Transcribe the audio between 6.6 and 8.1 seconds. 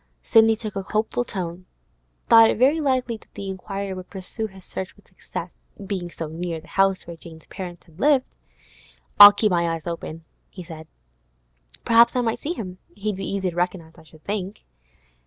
house where Jane's parents had